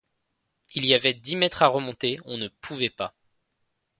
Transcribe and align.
Il 0.73 0.83
y 0.87 0.95
avait 0.95 1.13
dix 1.13 1.35
mètres 1.35 1.61
à 1.61 1.67
remonter, 1.67 2.17
on 2.25 2.35
ne 2.39 2.47
pouvait 2.47 2.89
pas. 2.89 3.13